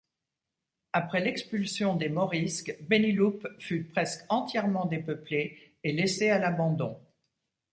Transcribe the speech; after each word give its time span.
Après 0.93 1.19
l'expulsion 1.19 1.95
des 1.95 2.09
Morisques, 2.09 2.75
Benillup 2.89 3.47
fut 3.59 3.83
presque 3.83 4.25
entièrement 4.29 4.87
dépeuplé 4.87 5.75
et 5.83 5.91
laissé 5.91 6.31
à 6.31 6.39
l'abandon. 6.39 6.99